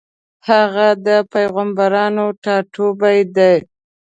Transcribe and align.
هغه 0.49 0.87
د 1.05 1.07
پېغمبرانو 1.31 2.25
ټاټوبی 2.43 3.19
دی. 3.35 3.55